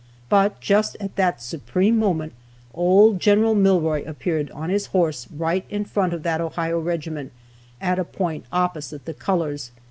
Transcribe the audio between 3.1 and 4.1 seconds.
Gen. Milroy